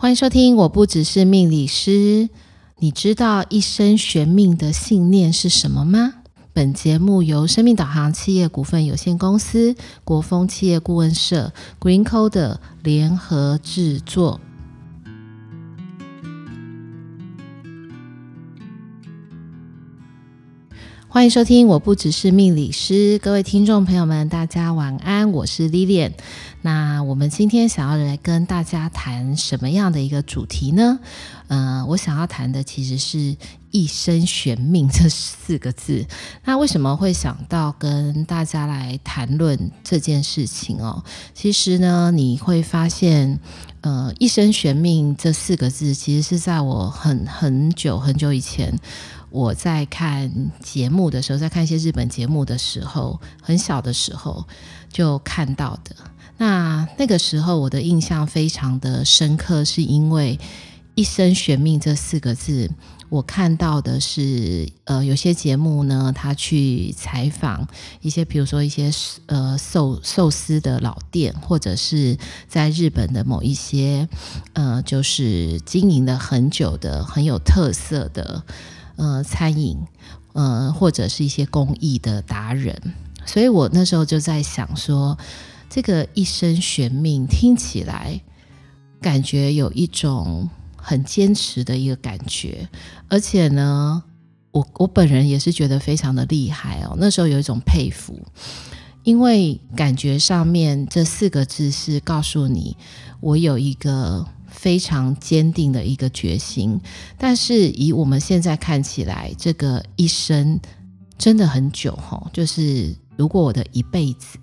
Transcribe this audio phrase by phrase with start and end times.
[0.00, 2.28] 欢迎收听，我不只是命理师。
[2.78, 6.14] 你知道一生悬命的信念是什么吗？
[6.52, 9.74] 本节目由生命导航企业股份有限公司、
[10.04, 14.40] 国风企业顾问社、GreenCoder 联合制作。
[21.10, 26.12] 欢迎收听，我不只是命理师，各位听众朋友们，大家晚安，我是 Lilian。
[26.60, 31.00] 那我们今天想要来跟大家谈什么样的一个主题呢？
[31.46, 33.34] 呃，我想要谈的其实是
[33.70, 36.06] 一生悬命这四个字。
[36.44, 41.04] 那为什么会想到跟大家来谈论这件事情哦？
[41.34, 43.38] 其实呢，你会发现，
[43.80, 48.78] 呃，一生悬命这四个字，其实是在我很很久很久以前。
[49.30, 54.46] 我在看节目的时候，在看一些日本节目的时候，很小的时候
[54.90, 55.94] 就看到的。
[56.38, 60.40] 那那个时候我的印象非常的深刻，是因为
[60.96, 62.70] “一生悬命”这四个字，
[63.08, 67.66] 我看到的是，呃，有些节目呢，他去采访
[68.00, 68.90] 一些，比如说一些
[69.26, 74.08] 呃寿寿司的老店，或者是在日本的某一些
[74.52, 78.44] 呃，就是经营了很久的很有特色的。
[79.00, 79.78] 呃，餐饮，
[80.32, 82.76] 呃，或者是一些公益的达人，
[83.24, 85.16] 所以我那时候就在想说，
[85.70, 88.20] 这个一生悬命听起来
[89.00, 90.50] 感觉有一种
[90.88, 92.66] 很坚持的一个感觉，
[93.08, 94.02] 而且呢，
[94.52, 96.96] 我我本人也是觉得非常的厉害哦。
[96.98, 98.18] 那时候有一种佩服，
[99.02, 102.74] 因为感觉上面这四个字是告诉你，
[103.20, 104.26] 我有一个。
[104.50, 106.80] 非常坚定的一个决心，
[107.16, 110.58] 但是以我们现在看起来，这个一生
[111.16, 112.28] 真的很久哈。
[112.32, 114.36] 就是如果我的一辈子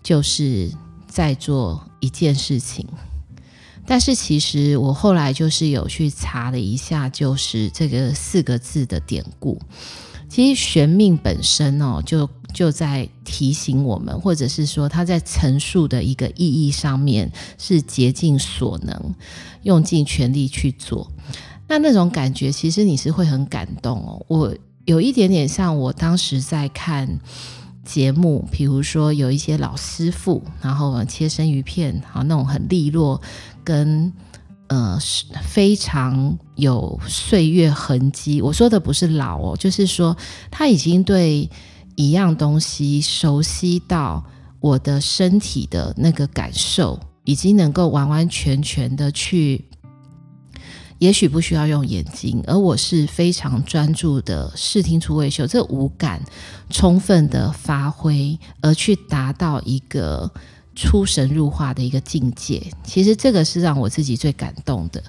[0.00, 0.70] 就是
[1.08, 2.86] 在做一件事情，
[3.90, 9.60] 但是其实我后来就是有去查了一下，就是这个四个字的典故。
[10.28, 19.12] 其实悬命本身哦，就就在提醒我们，或者是说他在陈述的一个意义上面是竭尽所能，
[19.64, 21.10] 用尽全力去做。
[21.66, 24.24] 那那种感觉，其实你是会很感动哦。
[24.28, 24.54] 我
[24.84, 27.18] 有一点点像我当时在看
[27.84, 33.20] 节目，比如说有一些老师傅，然后切生鱼片，好那种很利落
[33.70, 34.12] 跟。
[34.72, 34.96] 呃，
[35.42, 38.40] 非常有岁月痕迹。
[38.40, 40.16] 我说的不是老哦，就是说
[40.48, 41.50] 他已经对
[41.96, 44.24] 一样东西熟悉到
[44.60, 49.64] 我的身体的那个感受，已经能够完完全全的去，
[51.00, 56.22] 也许不需要用眼睛，而我是非常专注的视听触味嗅，这五感
[56.68, 60.30] 充分的发挥，而去达到一个。
[60.80, 65.02] 出神入化的一个境界，其实这个是让我自己最感动的。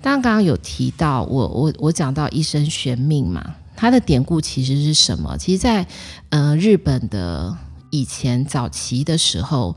[0.00, 5.36] 刚刚有提到我我我讲到一生悬命嘛，它的典故其实是什么？
[5.36, 5.86] 其实在，
[6.30, 7.54] 呃日本的
[7.90, 9.76] 以前早期的时候，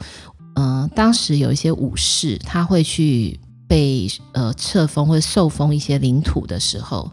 [0.56, 7.12] 嗯、呃，当时有一些武士，他会去被呃册封或受封一些领土的时候，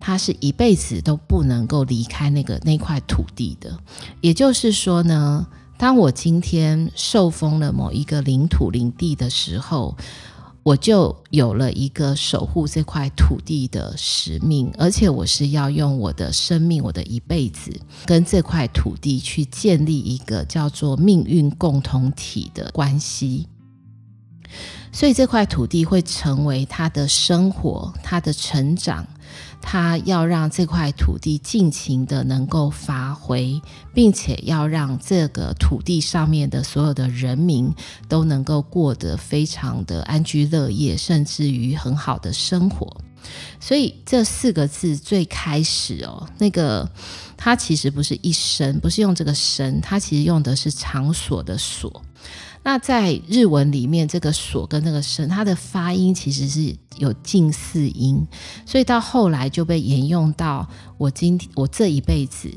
[0.00, 3.78] 他是一辈子都不能够离开那个那块土地的。
[4.22, 5.46] 也就是说呢。
[5.78, 9.96] 当我今天受封了某一个领土领地的时候，
[10.62, 17.70] 我就有了一个守护这块土地的使命，而且我是要用我的生命、我的一辈子，
[18.06, 23.46] 跟这块土地去建立一个叫做命运共同体的关系。
[24.96, 29.06] 所以这块土地会成为他的生活、他的成长。
[29.60, 33.60] 他要让这块土地尽情的能够发挥，
[33.92, 37.70] 并且要让这个土地上面的所有的人民
[38.08, 42.96] 都能够过得非常的安居乐业，甚至于很好的生活。
[43.60, 46.88] 所以这四个字最开始哦，那个
[47.36, 52.02] 它其实不是一生，不是用这个生，它其实用的是场所的所。
[52.66, 58.26] 那在日文里面，这个所跟那个生，它的发音其实是有近似音，
[58.66, 60.68] 所以到后来就被沿用到
[60.98, 62.52] 我今天我这一辈子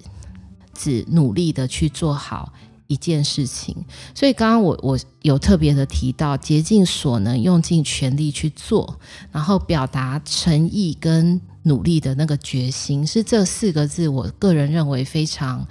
[0.74, 2.52] 只努力的去做好
[2.88, 3.86] 一件事情。
[4.16, 9.00] 所以刚刚我我有特别的提到，竭尽所能，用尽全力去做，
[9.32, 15.68] 然后表达诚意跟努力的那个决心，是这四个字，我个人认为非常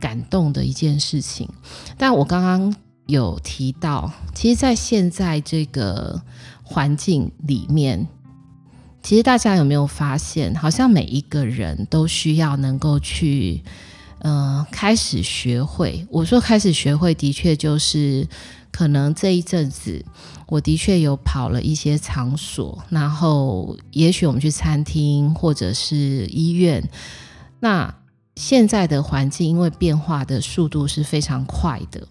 [0.00, 1.46] 感动的一件事情。
[1.98, 2.74] 但我刚刚。
[3.06, 6.20] 有提到，其实，在现在这个
[6.62, 8.06] 环境里面，
[9.02, 13.62] 其实大家有没有发现，好像每一个人都需要能够去，
[14.18, 16.04] 呃，开始学会。
[16.10, 18.26] 我说开始学会，的确就是
[18.72, 20.04] 可能这一阵子
[20.48, 26.82] 我的确有跑了一些场所，然后也许我们去餐厅或者是医院。
[27.60, 27.94] 那
[28.34, 32.06] 现在的环境因为变化的速度是非常快的，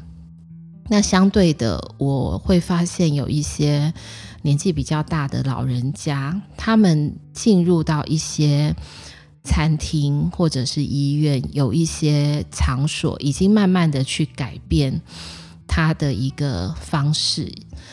[0.88, 3.94] 那相对的我会发现有一些
[4.44, 8.76] 年纪比较大的老人家，他们进入到一些
[9.44, 15.02] 餐厅或者是医院，有一些场所已经慢慢的去改变
[15.68, 17.52] 他的一个方式。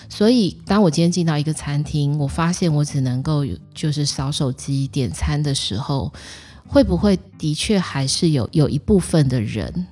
[0.09, 6.13] 所以当我今天进到一个餐厅，我发现我只能够就是扫手机点餐的时候。
[6.65, 9.87] 会不会的确还是有有一部分的人，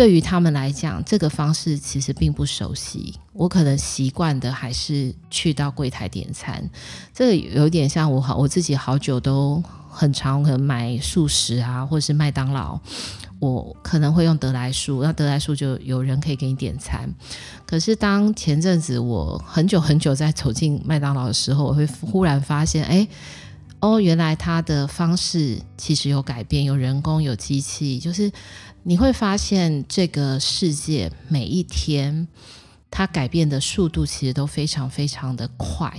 [0.00, 3.12] 对于他们来讲，这个方式其实并不熟悉。
[3.34, 6.66] 我可能习惯的还是去到柜台点餐，
[7.12, 12.80] 这个有点像我好我自己好久都很常可能买素食啊，或者是麦当劳，
[13.40, 17.14] 我可能会用得来速，那得来速就有人可以给你点餐。
[17.66, 23.06] 可是当前阵子我很久很久在走进麦当劳的时候，我会忽然发现，哎。
[23.82, 28.30] 哦，原来它的方式其实有改变，有人工，有机器，就是
[28.82, 32.26] 你会发现这个世界每一天
[32.90, 35.92] 它改变的速度其实都非常非常的快。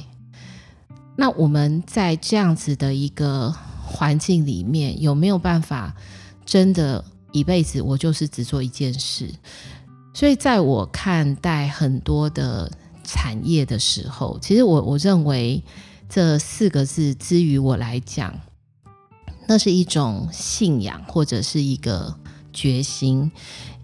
[1.16, 3.54] 那我们在这样子的一个
[3.86, 5.96] 环境里面，有没有办法
[6.46, 9.30] 真的一辈子我就是只做一件事？
[10.14, 12.72] 所以在我看待很多的
[13.04, 15.64] 产业的时候，其实我我认为。
[16.14, 18.38] 这四个字，之于我来讲，
[19.48, 22.14] 那是一种信仰或者是一个
[22.54, 23.32] 决心。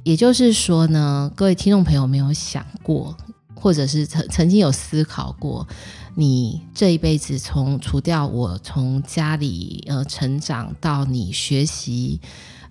[0.03, 3.17] 也就是说呢，各位听众朋友，没有想过，
[3.55, 5.67] 或者是曾曾经有思考过，
[6.15, 12.21] 你这一辈子从除掉我从家里呃成长到你学习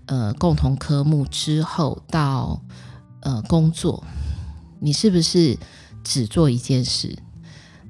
[0.07, 2.63] 呃共同科目之后到
[3.21, 4.03] 呃工作，
[4.81, 5.59] 你是不是
[6.03, 7.19] 只做一件事？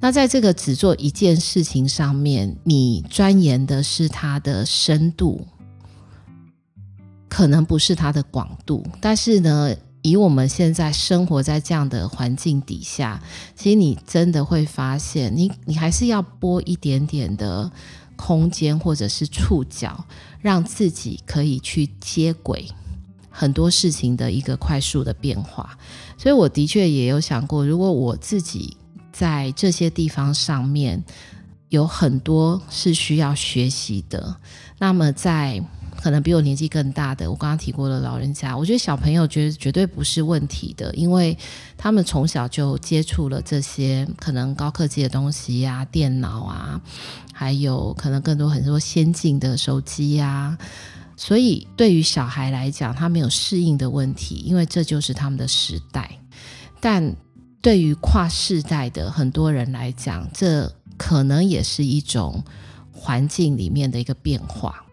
[0.01, 5.47] 那在这个只做一件事情上面，你钻研的是它的深度，
[7.37, 8.83] 可能不是它的广度。
[8.99, 13.23] 但是呢，以我们现在生活在这样的环境底下，
[13.55, 17.71] 其实你真的会发现你，你还是要拨一点点的
[18.17, 20.07] 空间或者是触角，
[20.41, 22.67] 让自己可以去接轨
[23.29, 25.77] 很多事情的一个快速的变化。
[26.17, 28.79] 所以我的确也有想过，如果我自己。
[29.13, 31.03] 在这些地方上面，
[31.71, 34.37] 有很多是需要学习的。
[34.79, 35.65] 那么，在
[36.07, 41.37] 可能比我年纪更大的，我刚刚提过的老人家，我觉得小朋友绝绝对不是问题的，因为
[41.77, 46.81] 他们从小就接触了这些可能高科技的东西呀、电脑啊，
[47.33, 50.57] 还有可能更多很多先进的手机呀、
[51.17, 56.21] 所以，对于小孩来讲，他没有适应的问题，因为这就是他们的时代。
[56.81, 57.17] 但
[57.61, 62.45] 对于跨世代的很多人来讲，这可能也是一种
[62.93, 64.86] 环境里面的一个变化。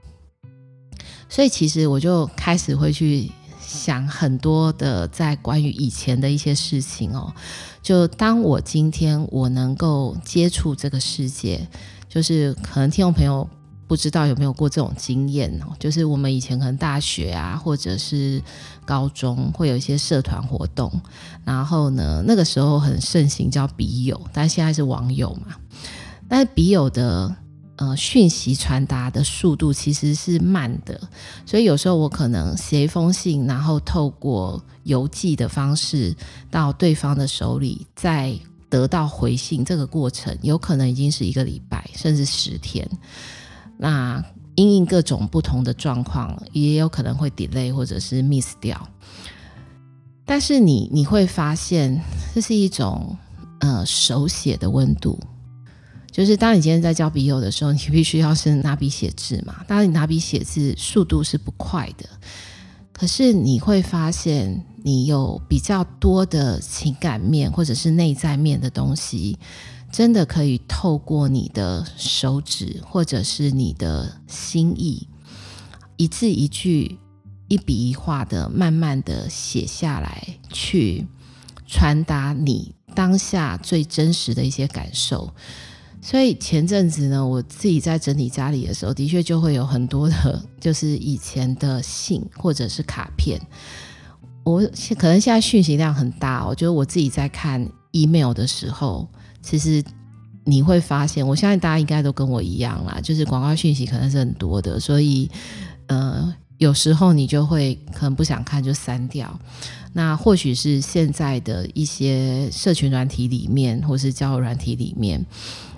[1.34, 7.34] 所以，其实我就开始会去想很多的在关于以前的一些事情哦。
[7.82, 11.68] 就当我今天我能够接触这个世界，
[12.08, 13.50] 就是可能听众朋友。
[13.86, 15.76] 不知道有没有过这种经验哦？
[15.78, 18.42] 就是我们以前可能大学啊，或者是
[18.86, 20.92] 高中会有一些社团活动，
[21.44, 25.56] 然后呢，那个时候很盛行叫笔友，但现在是网友嘛。
[26.28, 27.36] 但是笔友的
[27.76, 31.00] 呃讯息传达的速度其实是慢的，
[31.46, 36.16] 所以有时候我可能写一封信，然后透过邮寄的方式
[36.52, 38.34] 到对方的手里，再
[38.70, 42.88] 得到回信，这个过程有可能已经是一个礼拜，甚至十天。
[43.78, 44.24] 那
[44.56, 48.88] 因应各种不同的状况，也有可能会 delay 或者是 miss 掉。
[50.26, 52.00] 但是你你会发现，
[52.34, 53.18] 这是一种
[53.60, 55.20] 呃手写的温度。
[56.14, 59.66] 就是当你今天在交笔友的时候，你必须要是拿笔写字嘛。
[59.68, 62.08] 当然，你拿笔写字速度是不快的，
[62.94, 69.40] 可是你会发现，你有比较多的情感面或者是内在面的东西。
[69.92, 75.08] 真的可以透过你的手指，或者是你的心意，
[75.98, 76.98] 一字一句、
[77.48, 81.06] 一笔一画的，慢慢的写下来，去
[81.68, 85.32] 传达你当下最真实的一些感受。
[86.06, 93.40] 所以前阵子呢，我自己在整理家里的时候，的确就会有很多的，就是以前的信或者是卡片。
[94.44, 94.62] 我
[94.98, 99.08] 可能现在讯息量很大，我觉得我自己在看 email 的时候。
[99.42, 99.82] 其实
[100.44, 105.32] 你会发现，我相信大家应该都跟我一样啦，就是广告讯息可能是很多的，所以
[105.88, 109.40] 呃，有时候你就会可能不想看就删掉。
[109.94, 115.26] 那或许是现在的一些社群软体里面，或是交友软体里面，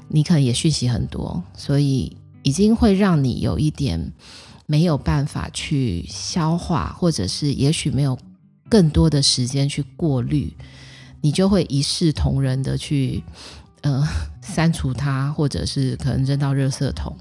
[0.08, 4.14] 你可能也讯息很多，所以已经会让你有一点
[4.66, 8.18] 没有办法去消化，或者是也许没有
[8.70, 10.54] 更多的时间去过滤，
[11.22, 13.24] 你就会一视同仁的去
[13.82, 14.08] 呃
[14.42, 17.16] 删除它，或者是可能扔到垃圾桶。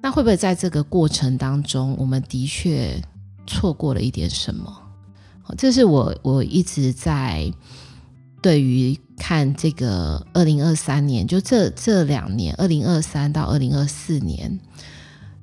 [0.00, 3.00] 那会不会在这个过程当中，我们的确
[3.46, 4.80] 错过了一点什么？
[5.58, 7.52] 这是我我一直在
[8.40, 14.58] 对于看这个二零二三年，就这这两年，二零二三到二零二四年，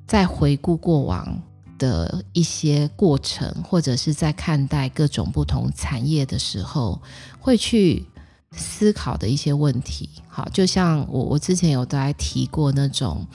[0.06, 1.40] 在回顾过往
[1.78, 7.00] 的一些过程，或者是在看待各种不同产业的时候，
[7.38, 8.04] 会去
[8.52, 10.10] 思考的一些问题。
[10.28, 13.26] 好，就像我我之前有都来提过那种。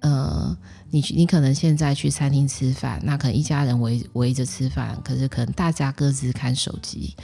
[0.00, 0.56] 呃，
[0.96, 7.14] 你你可能现在去餐厅吃饭，那可能一家人围围着吃饭，可是可能大家各自看手机，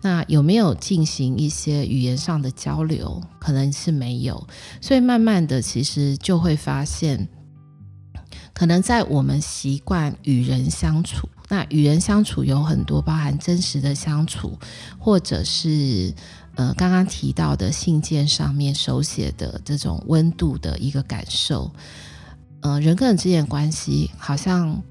[0.00, 3.22] 那有没有进行一些语言上的交流？
[3.38, 4.46] 可能是没有，
[4.80, 7.28] 所以慢慢的，其实就会发现，
[8.54, 14.58] 可能在我们习惯与人相处，那与人相处有很多包含真实的相处，
[14.98, 16.14] 或者是。
[16.58, 21.70] 呃，刚刚提到的信件上面手写的这种温度的一个感受，
[22.60, 24.82] 呃，人跟人之间的关系好像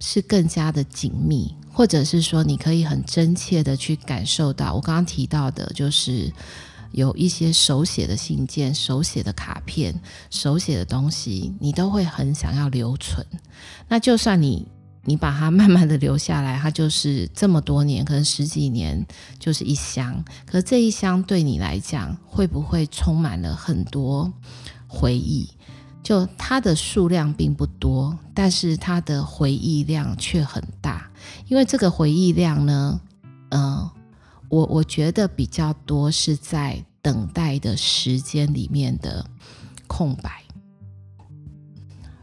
[0.00, 6.32] 是更加的紧密，或者是说你可以很真切的去感受到，我刚刚提到的就是
[6.92, 9.98] 有一些手写的信件、手写的卡片、
[10.30, 13.26] 手写的东西，你都会很想要留存。
[13.88, 14.66] 那就算你。
[15.02, 19.02] 你把它慢慢的留下来，它就是这么多年，可能十几年，
[19.38, 20.22] 就是一箱。
[20.44, 24.30] 可这一箱对你来讲，会不会充满了很多
[24.86, 25.48] 回忆？
[26.10, 31.08] 就它的数量并不多，但是它的回忆量却很大。
[31.46, 33.00] 因为这个回忆量呢，
[33.50, 33.88] 嗯、
[34.48, 39.24] 我我觉得比较多是在等待的时间里面的
[39.86, 40.42] 空白。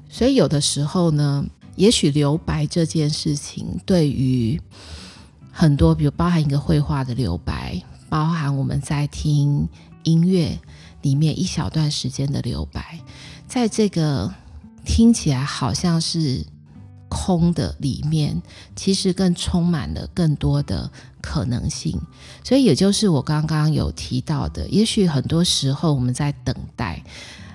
[0.10, 1.46] 所以有的时候呢。
[1.78, 4.60] 也许留白这件事情，对于
[5.52, 7.80] 很多，比如包含一个绘画的留白，
[8.10, 9.70] 包含我们在听
[10.02, 10.58] 音乐
[11.04, 13.00] 里面一小段时间的留白，
[13.48, 14.34] 在这个
[14.86, 16.46] 听起来好像是
[17.10, 18.42] 空的里面，
[18.76, 22.00] 其实更充满了更多的可能性。
[22.44, 27.02] 所以，也就是我刚刚有提到的，也许很多时候我们在等待。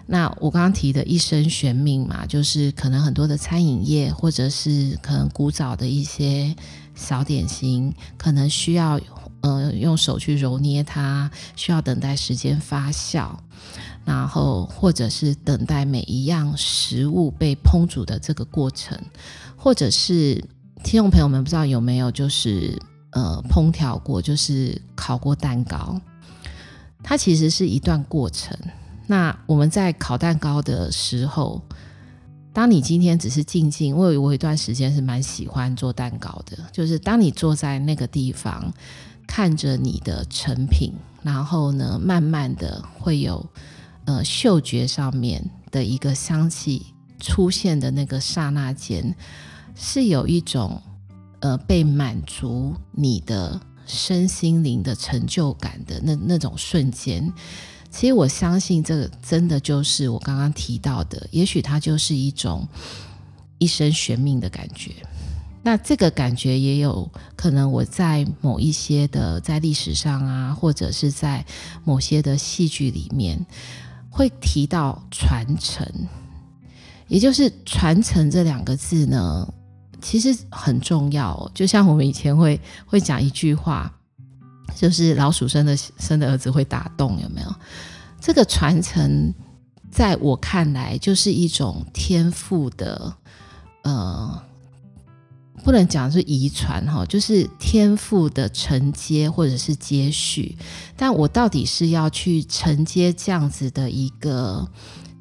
[0.07, 6.55] 那我刚刚提的一生悬命嘛，就是可能很多的餐饮业，或者是可能古早的一些
[6.95, 8.99] 小点心，可能需要
[9.43, 13.31] 呃用手去揉捏它，需要等待时间发酵，
[14.05, 18.99] 然后或者是等待每一样食物被烹煮的这个过程，
[19.57, 20.43] 或者是
[20.83, 22.77] 听众朋友们不知道有没有就是
[23.13, 26.01] 呃烹调过，就是烤过蛋糕，
[27.03, 28.57] 它其实是一段过程。
[29.07, 31.61] 那我们在烤蛋糕的时候，
[32.53, 38.73] 当你今天只是静静，我有我有一段时间是蛮喜欢做蛋糕的，就是当你坐在那个地方，
[39.35, 43.43] 看着你的成品，然后呢，慢慢的会有
[44.05, 46.85] 呃嗅觉上面的一个香气
[47.19, 49.17] 出现的那个刹那间，
[49.75, 50.83] 是有一种
[51.41, 57.33] 呃被满足你的身心灵的成就感的那那种瞬间。
[57.91, 62.69] 其实我相信，这个真的就是我刚刚提到的，也许它就是一种
[63.57, 64.93] 一生悬命的感觉。
[65.63, 71.45] 那这个感觉也有可能，我在某一些的在历史上啊，或者是在
[71.85, 73.47] 某些的戏剧里面，
[74.11, 75.87] 会提到传承。
[77.09, 79.47] 也就是传承这两个字呢，
[80.01, 81.51] 其实很重要。
[81.55, 83.93] 就像我们以前会会讲一句话。
[84.75, 87.55] 就是老鼠生的生的儿子会打洞，有没有？
[88.19, 89.31] 这个传承，
[89.91, 93.15] 在我看来，就是一种天赋的，
[93.83, 94.43] 呃，
[95.65, 100.57] 不能讲是遗传哈，就是天赋的承接或者是接续。
[100.97, 104.69] 但我到底是要去承接这样子的一个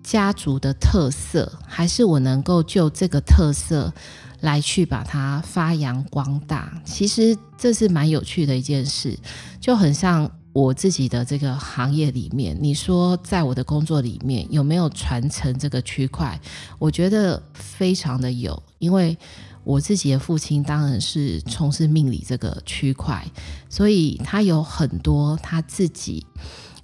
[0.03, 3.93] 家族的特色，还是我能够就这个特色？
[4.41, 9.15] 来去把它发扬光大，其实这是蛮有趣的一件事，
[9.59, 12.57] 就很像我自己的这个行业里面。
[12.59, 16.41] 你说在我的工作里面有没有传承这个区块？
[16.79, 19.15] 我觉得非常的有，因为
[19.63, 23.25] 我自己的父亲当然是从事命理这个区块，
[23.69, 26.25] 所以他有很多他自己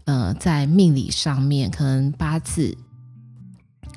[0.06, 2.78] 呃在命理上面可能八字。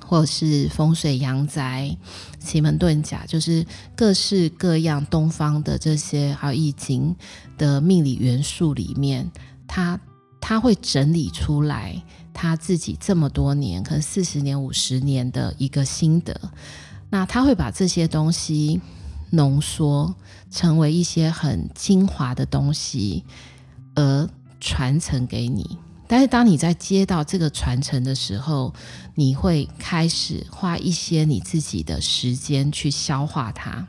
[0.06, 1.96] 或者是风水阳宅、
[2.40, 7.14] 奇门遁甲，就是各式各样东方的这些，还有易经
[7.56, 9.30] 的命理元素里面，
[9.68, 10.00] 他
[10.40, 12.02] 他会整理出来
[12.34, 16.34] 他自己这么多年，可能四十年、五十年的一个心得。
[17.10, 18.80] 那他会把这些东西
[19.30, 20.14] 浓缩
[20.50, 23.24] 成为一些很精华的东西，
[23.94, 24.28] 而
[24.60, 25.78] 传承给你。
[26.06, 28.74] 但是当你在接到这个传承的时候，
[29.14, 33.86] 你会开始花一些你自己的时间去消化它。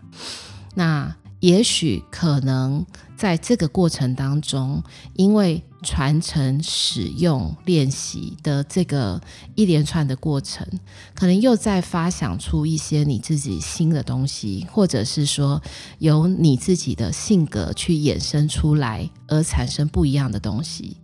[0.76, 2.86] 那也许可能
[3.18, 9.20] 在这个过程当中，因为传承、使用、练习的这个
[9.56, 10.68] 一连串的过程，
[11.16, 15.62] 可能又在发想出一些你自己新的东西，或者是说
[15.98, 20.98] 由你自己的性格去衍生出来，而产生不一样的东西。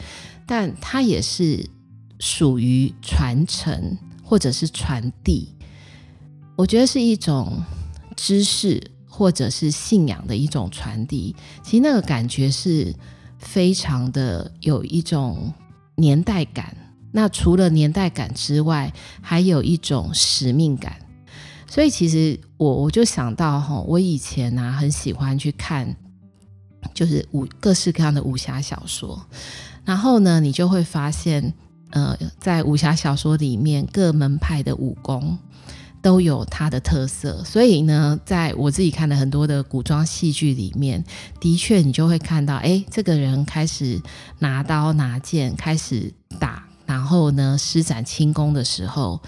[0.45, 1.67] 但它也是
[2.19, 5.55] 属于传承或者是传递，
[6.55, 7.63] 我觉得是一种
[8.15, 11.35] 知识或者是信仰的一种传递。
[11.63, 12.95] 其实那个感觉是
[13.49, 15.53] 非常的有一种
[15.95, 16.75] 年代感。
[17.13, 20.97] 那除了年代感之外，还有一种使命感。
[21.65, 25.95] 所以其实我我就想到哈，我以前、啊、很喜欢去看，
[26.93, 29.25] 就是武各式各样的武侠小说。
[29.85, 31.53] 然后呢，你就会发现，
[31.91, 35.37] 呃，在武侠小说里面，各门派的武功
[36.01, 37.43] 都有它的特色。
[37.43, 41.03] 所以呢，在我自己看的很多的古装戏剧里面，
[41.39, 44.01] 的确你就会看到，哎，这个人开始
[44.39, 49.21] 拿刀拿剑，开始打，然后呢，施展轻功的时候，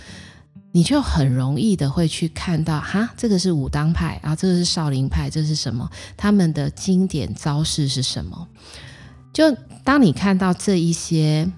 [0.71, 5.89] 你就很容易的会去看到，哈，这个是武当派，然后这个是少林派，这是什么？
[6.15, 8.47] 他们的经典招式是什么？
[9.33, 11.49] 就当你看到这一些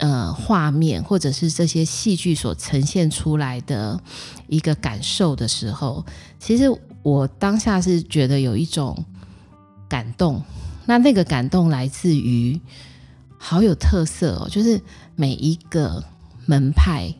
[0.00, 4.02] 呃画面，或者是这些戏剧所呈现出来的
[4.48, 6.04] 一个感受的时候，
[6.38, 6.64] 其实
[7.02, 9.04] 我当下是觉得有一种
[9.88, 10.42] 感动。
[10.86, 12.60] 那那个感动来自于
[13.38, 14.80] 好有特色哦，就是
[15.14, 16.02] 每一个
[16.46, 17.14] 门派，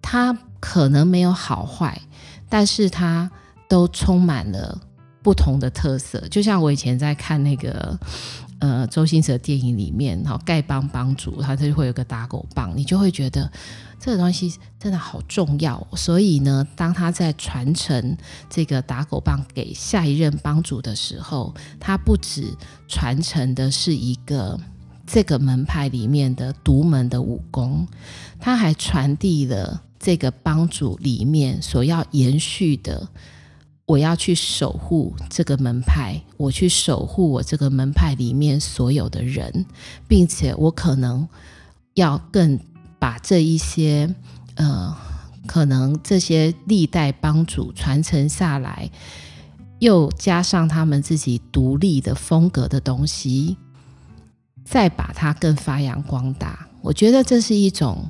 [0.00, 2.00] 它可能没有好坏，
[2.48, 3.30] 但是它
[3.68, 4.80] 都充满了
[5.22, 6.18] 不同的特色。
[6.30, 7.98] 就像我以前在看那个。
[8.62, 13.50] 呃，周星驰电影里面，哈，丐帮帮主他就会有个打狗棒，你就会觉得
[13.98, 15.84] 这个东西真的好重要。
[15.96, 18.16] 所以呢，当他在传承
[18.48, 22.56] 这个打狗棒给下一任帮主的时候，他不止
[22.86, 24.56] 传承的是一个
[25.04, 27.84] 这个门派里面的独门的武功，
[28.38, 33.08] 他还传递了这个帮主里面所要延续的。
[33.84, 39.66] 我要去守护这个门派，我去守护我这个门派里面所有的人，
[40.08, 41.28] 并且我可能
[41.94, 42.58] 要更
[42.98, 44.14] 把这一些
[44.54, 44.96] 呃，
[45.46, 48.88] 可能这些历代帮主传承下来，
[49.80, 53.56] 又加上他们自己独立的风格的东西，
[54.64, 56.68] 再把它更发扬光大。
[56.82, 58.08] 我觉得这是一种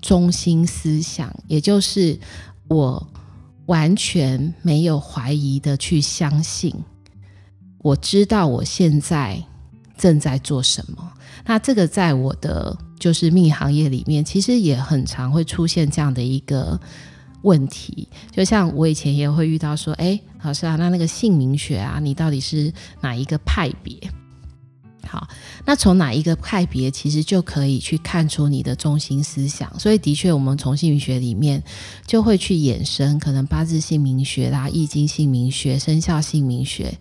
[0.00, 2.18] 中心思想，也就是
[2.68, 3.06] 我。
[3.66, 6.74] 完全没有怀疑的去相信，
[7.78, 9.42] 我知道我现在
[9.96, 11.12] 正在做什么。
[11.46, 16.78] 那这个在我的就是命理行业里面，其实也很常会出现这样的一个
[17.42, 18.08] 问题。
[18.30, 23.98] 就像我以前也会遇到说，哎，老师啊，那那个姓名学啊，你到底是哪一个派别？
[25.06, 25.28] 好，
[25.64, 29.78] 那从哪一个派别，其实就可以去看出你的中心思想。
[29.78, 31.62] 所以，的确，我们从姓名学里面
[32.06, 36.98] 就会去衍生，可能八字姓名学啦、易经姓名学、生肖姓名学。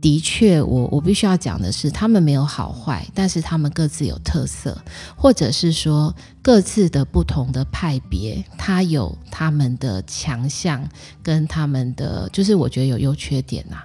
[0.00, 4.80] 的确，我我必须要讲的是，他们没有好坏，但是他们各自有特色，
[5.16, 10.88] 或者是说各自的不同的派别，它有他们的强项
[11.20, 13.78] 跟他们的，就是我觉得有优缺点呐、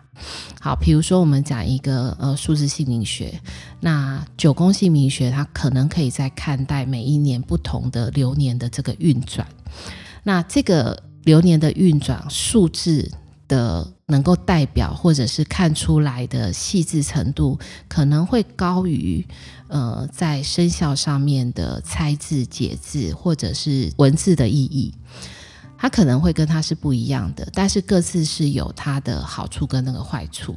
[0.59, 3.39] 好，比如说我们讲一个呃数字姓名学，
[3.81, 9.47] 那九宫姓名学，它可能可以在看待每一年不同的流年的这个运转，
[10.23, 13.11] 那这个流年的运转数字。
[13.45, 19.23] 的能够代表或者是看出来的细致程度，可能会高于
[19.67, 24.93] 呃在生肖上面的猜字解字或者是文字的意义。
[25.83, 30.55] 它可能会跟它是不一样的，但是各自是有它的好处跟那个坏处。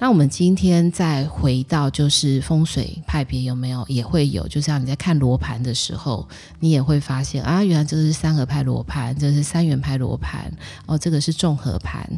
[0.00, 10.52] 那我们今天再回到就是风水派别有没有也会有，就像你在看罗盘的时候，你也会发现啊，原来这个是三合派罗盘，这是三元派罗盘，
[10.86, 12.10] 哦，这个是综合盘。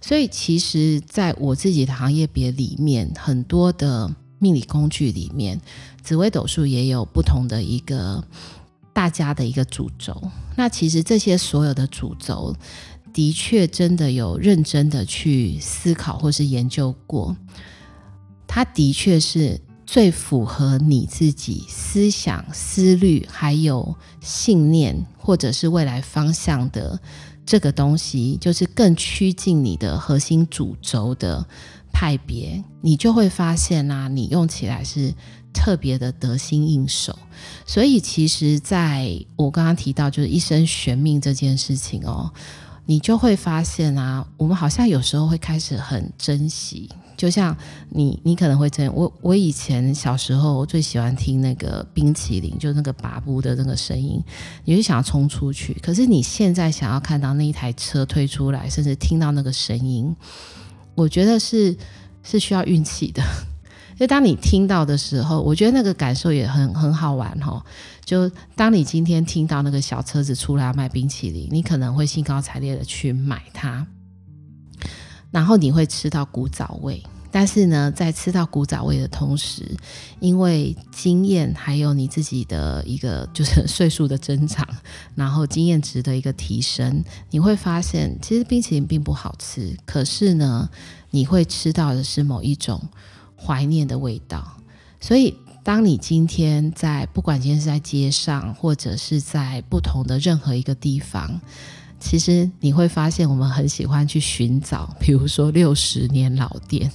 [0.00, 5.60] 所以其实在我自己的行业别里面，很多的命理工具里面，
[6.02, 8.24] 紫微斗数也有不同的一个。
[8.98, 10.20] 大家的一个主轴。
[10.56, 12.52] 那其实这些所有的主轴，
[13.12, 17.36] 的确真的有认真的去思考或是研究过，
[18.48, 27.00] 它的确是最符合你自己思想、思虑还有信念，或者是未来方向的
[27.46, 31.46] 这个东西，就是更趋近你的核心主轴的
[31.98, 35.12] 派别，你就会发现啊，你用起来是。
[35.50, 37.18] 特别的得心应手，
[37.66, 42.30] 所以其实在我刚刚提到就是一生悬命这件事情哦，
[42.86, 46.88] 你就会发现啊，我们好像有时候会开始很珍惜。
[47.16, 47.56] 就像
[47.88, 48.94] 你，你可能会这样。
[48.94, 54.22] 我我以前小时候最喜欢听那个冰淇淋，就那个拔布的那个声音，
[54.64, 55.74] 你就想要冲出去。
[55.82, 60.14] 可是你现在想要看到那一台车推出来，甚至听到那个声音，
[60.98, 61.76] 我觉得是
[62.22, 63.22] 是需要运气的。
[63.94, 67.64] 因为当你听到的时候，我觉得那个感受也很很好玩哈。
[68.04, 73.86] 就当你今天听到那个小车子出来卖冰淇淋，你可能会兴高采烈的去买它，
[75.30, 77.02] 然后你会吃到古早味。
[77.30, 79.64] 但是呢，在吃到古早味的同时，
[80.20, 84.66] 因为经验还有你自己的一个就是岁数的增长，
[85.14, 89.76] 然后经验值的一个提升，你会发现其实冰淇淋并不好吃。
[89.84, 90.68] 可是呢，
[91.10, 92.80] 你会吃到的是某一种。
[93.40, 94.56] 怀念的味道，
[94.98, 101.40] 所以当你今天在不管今天是在街上，或者是在不同的任何一个地方，
[102.00, 106.90] 其实你会发现，我们很喜欢去寻找，比如说六十年老店，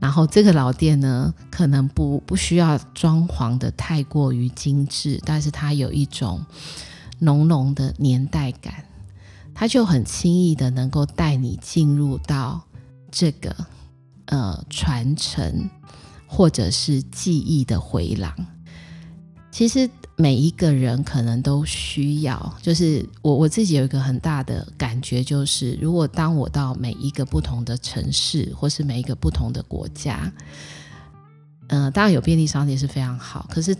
[0.00, 6.44] 然后这个老店呢，可能不不需要装潢的太过于精致，但是它有一种
[7.20, 8.84] 浓浓的年代感，
[9.54, 12.62] 它就很轻易的能够带你进入到
[13.12, 13.54] 这个。
[14.26, 15.68] 呃，传承
[16.28, 18.32] 或者是记忆的回廊，
[19.50, 22.54] 其实每一个人可能都需要。
[22.60, 30.30] 就是我我自己有一个很大的感觉，就是如果当我到每一个不同的城市，或是每一个不同的国家，
[31.68, 33.48] 嗯、当然有便利商店是非常好。
[33.50, 33.74] 可是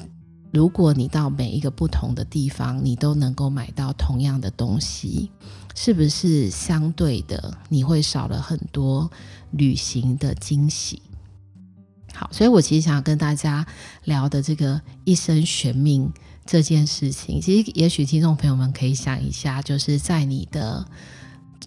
[0.50, 5.31] 如果你到每一个不同的地方，你都能够买到同样的东西。
[5.76, 9.09] 是不是相对的，你会少了很多
[9.53, 11.00] 旅行的惊喜？
[12.12, 13.64] 好，所以我其实想要跟大家
[14.05, 16.12] 聊的这个一生悬命
[16.50, 20.84] 这件事情，其实也许听众朋友们可以想一下，就是在你的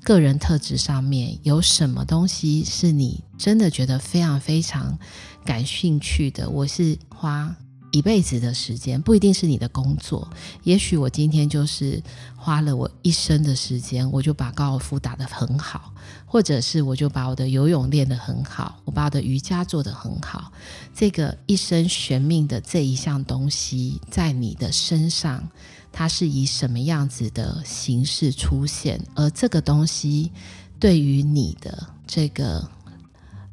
[0.04, 5.00] 个人特质上面，有什么东西是你真的觉得非常非常
[5.46, 6.50] 感兴趣的？
[6.50, 7.56] 我是花。
[7.94, 10.28] 一辈子的时间不一定是你的工作，
[10.64, 12.02] 也许我今天就是
[12.36, 15.94] 花了我一生的时间，我就把高尔夫打得很好，
[16.26, 20.52] 或者是我就把我的游泳练得很好，我把我的瑜伽做得很好。
[20.92, 25.48] 这个一生悬命的这一项东西，在你的身上，
[25.92, 29.00] 它是以什么样子的形式出现？
[29.14, 30.32] 而这个东西
[30.80, 32.68] 对于你的这个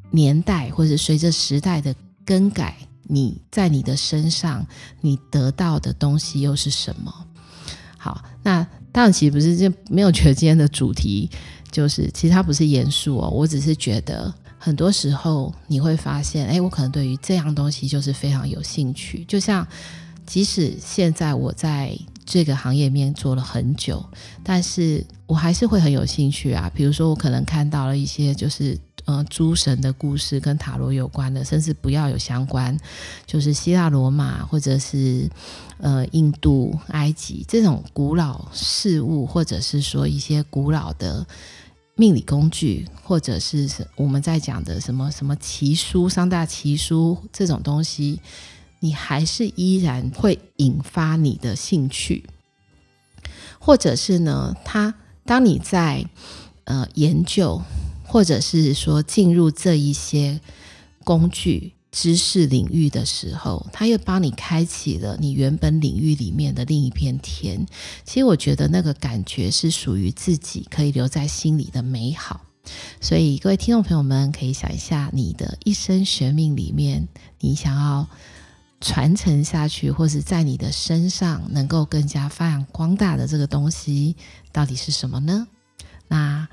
[0.09, 1.93] 年代，或者随着时代的
[2.25, 2.75] 更改。
[3.03, 4.65] 你在你的身上，
[5.01, 7.13] 你得到的东西又是什么？
[7.97, 11.29] 好，那当然其实不是，就没有觉得今天的主题
[11.71, 13.29] 就是，其实它不是严肃哦。
[13.29, 19.23] 我只是觉得很多时候你会发现，哎，我可能对于这样东西就是非常有兴趣。
[19.25, 19.67] 就像
[20.25, 24.03] 即使现在我在这个行业面做了很久，
[24.43, 26.71] 但是我还是会很有兴趣啊。
[26.73, 28.79] 比如说，我可能看到了一些就是。
[29.05, 32.77] 呃，诸神的故事跟塔罗有关的，甚至不要有相关，
[33.25, 35.29] 就是希腊罗马或者是
[35.79, 41.25] 呃印度、埃及这种古老事物，或者是说一些古老的
[41.95, 48.21] 命理工具，或者是我们在讲的什么什么奇书、三大奇书这种东西，
[48.79, 52.29] 你还是依然会引发你的兴趣，
[53.59, 54.93] 或者是呢，他
[55.25, 56.05] 当你在
[56.65, 57.61] 呃研究。
[58.11, 60.41] 或者是说进入这一些
[61.05, 67.65] 工具知识领域的时候，它又帮你开启了你原本领域里面的另一片天。
[68.03, 72.41] 其实我觉得那个感觉是属于自己可以留在心里的美好。
[72.99, 77.07] 所以各位听众朋友们可以想一下，你的一生学命里面，
[77.39, 78.05] 你想要
[78.81, 84.17] 传承下去，或是在你的身上能够更加发扬光大的这个东西，
[84.51, 85.47] 到底是什么呢？
[86.09, 86.45] 那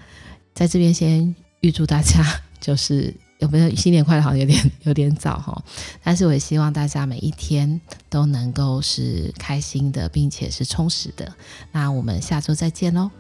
[0.55, 1.35] 在这边先。
[1.61, 2.25] 预祝大家
[2.61, 4.23] 就是有没有新年快乐？
[4.23, 5.63] 好像有点有点早哈，
[6.03, 11.33] 但是我也希望大家每一天都能够是开心的，并且是充实的。
[11.73, 13.11] 那我们下周再见喽。